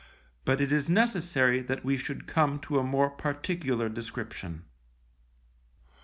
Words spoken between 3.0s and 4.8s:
particular description.